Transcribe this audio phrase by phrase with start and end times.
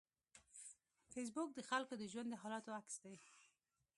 [1.13, 3.15] فېسبوک د خلکو د ژوند د حالاتو عکس دی